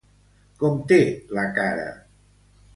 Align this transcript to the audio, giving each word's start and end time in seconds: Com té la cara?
Com 0.63 0.79
té 0.93 0.99
la 1.41 1.45
cara? 1.61 1.87